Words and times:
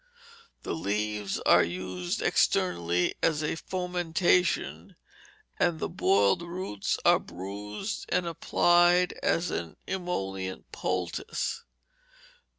The 0.63 0.73
leaves 0.73 1.37
are 1.41 1.61
used 1.63 2.23
externally 2.23 3.13
as 3.21 3.43
a 3.43 3.53
fomentation, 3.55 4.95
and 5.59 5.79
the 5.79 5.89
boiled 5.89 6.41
roots 6.41 6.97
are 7.05 7.19
bruised 7.19 8.07
and 8.09 8.25
applied 8.25 9.13
as 9.21 9.51
an 9.51 9.77
emollient 9.85 10.71
poultice. 10.71 11.63